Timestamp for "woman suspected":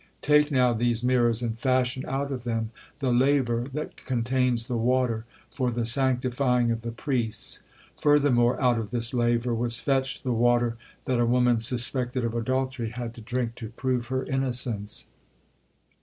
11.27-12.25